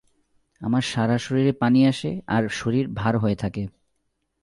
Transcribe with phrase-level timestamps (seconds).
[0.61, 3.63] আমার সারা শরীরে পানি আসে আর শরীর ভার হয়ে থাকে।